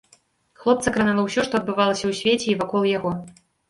[0.63, 3.19] Хлопца кранала ўсё, што адбывалася ў свеце і вакол яго.